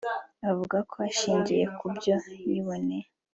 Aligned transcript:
avuga 0.49 0.77
ko 0.89 0.95
ashingiye 1.09 1.63
ku 1.77 1.85
byo 1.95 2.15
yiboneye 2.47 3.05